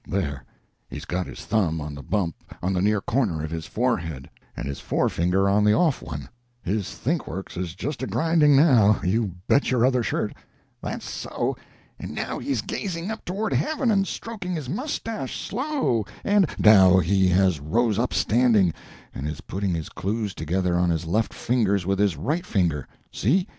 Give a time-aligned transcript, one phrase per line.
[0.07, 0.43] There
[0.89, 4.27] he's got his thumb on the bump on the near corner of his forehead,
[4.57, 6.27] and his forefinger on the off one.
[6.63, 10.33] His think works is just a grinding now, you bet your other shirt."
[10.81, 11.55] "That's so.
[11.99, 17.27] And now he's gazing up toward heaven and stroking his mustache slow, and" "Now he
[17.27, 18.73] has rose up standing,
[19.13, 22.87] and is putting his clues together on his left fingers with his right finger.
[23.11, 23.47] See?